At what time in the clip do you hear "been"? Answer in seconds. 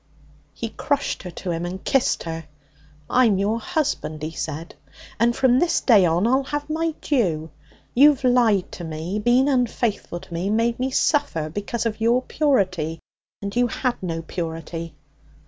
9.19-9.47